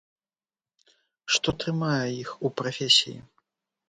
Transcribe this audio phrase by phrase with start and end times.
[1.35, 3.15] Што трымае іх у прафесіі?